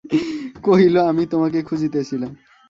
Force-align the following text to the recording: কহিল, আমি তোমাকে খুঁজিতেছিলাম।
কহিল, 0.63 0.95
আমি 1.01 1.23
তোমাকে 1.25 1.59
খুঁজিতেছিলাম। 1.61 2.31